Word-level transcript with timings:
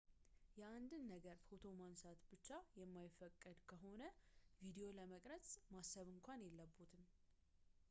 የአንድን 0.59 1.03
ነገር 1.13 1.35
ፎቶ 1.47 1.65
ማንሳት 1.81 2.21
ብቻ 2.31 2.47
የማይፈቀድ 2.79 3.59
ከሆነ 3.71 4.01
ቪዲዮ 4.63 4.87
ለመቅረጽ 4.99 5.47
ማሰብ 5.75 6.07
እንኳን 6.15 6.45
የለብዎትም 6.49 7.05